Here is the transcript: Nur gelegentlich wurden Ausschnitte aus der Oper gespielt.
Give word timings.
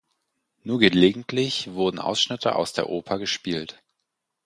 Nur 0.63 0.79
gelegentlich 0.79 1.73
wurden 1.73 1.99
Ausschnitte 1.99 2.55
aus 2.55 2.73
der 2.73 2.89
Oper 2.89 3.19
gespielt. 3.19 3.83